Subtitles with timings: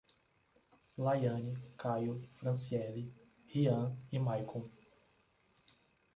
[0.97, 3.05] Laiane, Kaio, Francieli,
[3.53, 4.65] Ryan e Maycon